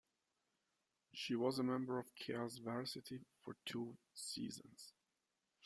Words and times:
She 1.13 1.35
was 1.35 1.59
a 1.59 1.63
member 1.63 1.99
of 1.99 2.15
Cal's 2.15 2.57
varsity 2.57 3.21
for 3.43 3.55
two 3.67 3.97
seasons. 4.15 4.93